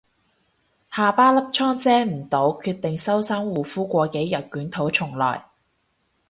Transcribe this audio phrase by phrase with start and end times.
[0.91, 5.45] 下巴粒瘡遮唔到，決定收山護膚過幾日捲土重來